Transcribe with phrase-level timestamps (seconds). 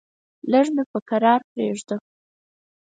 [0.51, 1.95] لږ مې په کرار پرېږده!